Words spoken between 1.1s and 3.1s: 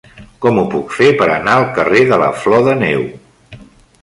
per anar al carrer de la Flor de Neu?